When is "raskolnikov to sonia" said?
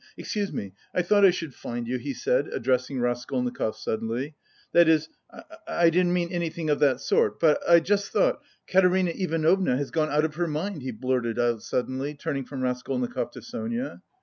12.63-14.01